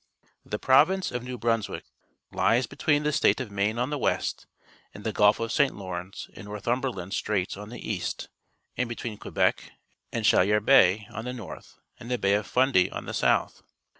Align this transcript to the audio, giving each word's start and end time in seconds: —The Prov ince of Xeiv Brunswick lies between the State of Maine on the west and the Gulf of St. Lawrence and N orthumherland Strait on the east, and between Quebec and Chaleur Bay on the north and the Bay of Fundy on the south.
—The 0.51 0.57
Prov 0.57 0.89
ince 0.89 1.11
of 1.11 1.21
Xeiv 1.21 1.39
Brunswick 1.41 1.83
lies 2.31 2.65
between 2.65 3.03
the 3.03 3.11
State 3.11 3.39
of 3.39 3.51
Maine 3.51 3.77
on 3.77 3.91
the 3.91 3.99
west 3.99 4.47
and 4.95 5.03
the 5.03 5.13
Gulf 5.13 5.39
of 5.39 5.51
St. 5.51 5.75
Lawrence 5.75 6.25
and 6.29 6.47
N 6.47 6.53
orthumherland 6.53 7.13
Strait 7.13 7.55
on 7.55 7.69
the 7.69 7.87
east, 7.87 8.27
and 8.75 8.89
between 8.89 9.19
Quebec 9.19 9.73
and 10.11 10.25
Chaleur 10.25 10.59
Bay 10.59 11.05
on 11.11 11.25
the 11.25 11.33
north 11.33 11.77
and 11.99 12.09
the 12.09 12.17
Bay 12.17 12.33
of 12.33 12.47
Fundy 12.47 12.89
on 12.89 13.05
the 13.05 13.13
south. 13.13 13.61